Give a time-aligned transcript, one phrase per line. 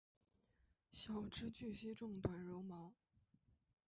[0.89, 2.91] 小枝具星状短柔毛。